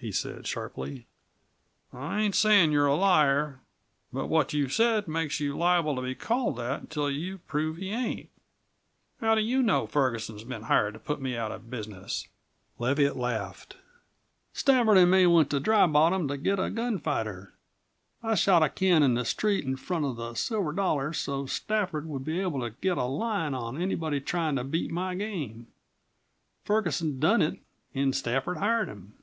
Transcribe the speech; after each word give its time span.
he 0.00 0.12
said 0.12 0.46
sharply. 0.46 1.06
"I 1.90 2.20
ain't 2.20 2.34
sayin' 2.34 2.72
you're 2.72 2.84
a 2.84 2.94
liar, 2.94 3.60
but 4.12 4.26
what 4.26 4.52
you've 4.52 4.74
said 4.74 5.08
makes 5.08 5.40
you 5.40 5.56
liable 5.56 5.96
to 5.96 6.02
be 6.02 6.14
called 6.14 6.56
that 6.58 6.80
until 6.82 7.10
you've 7.10 7.46
proved 7.46 7.80
you 7.80 7.94
ain't. 7.94 8.28
How 9.22 9.34
do 9.34 9.40
you 9.40 9.62
know 9.62 9.86
Ferguson's 9.86 10.44
been 10.44 10.64
hired 10.64 10.92
to 10.92 11.00
put 11.00 11.22
me 11.22 11.38
out 11.38 11.52
of 11.52 11.70
business?" 11.70 12.28
Leviatt 12.78 13.16
laughed. 13.16 13.78
"Stafford 14.52 14.98
an' 14.98 15.08
me 15.08 15.26
went 15.26 15.48
to 15.48 15.58
Dry 15.58 15.86
Bottom 15.86 16.28
to 16.28 16.36
get 16.36 16.58
a 16.58 16.68
gunfighter. 16.68 17.54
I 18.22 18.34
shot 18.34 18.62
a 18.62 18.68
can 18.68 19.02
in 19.02 19.14
the 19.14 19.24
street 19.24 19.64
in 19.64 19.74
front 19.74 20.04
of 20.04 20.16
the 20.16 20.34
Silver 20.34 20.72
Dollar 20.74 21.14
so's 21.14 21.50
Stafford 21.52 22.06
would 22.06 22.26
be 22.26 22.40
able 22.40 22.60
to 22.60 22.74
get 22.82 22.98
a 22.98 23.04
line 23.04 23.54
on 23.54 23.80
anyone 23.80 24.20
tryin' 24.22 24.56
to 24.56 24.64
beat 24.64 24.90
my 24.90 25.14
game. 25.14 25.68
Ferguson 26.62 27.18
done 27.18 27.40
it 27.40 27.58
an' 27.94 28.12
Stafford 28.12 28.58
hired 28.58 28.88
him." 28.88 29.14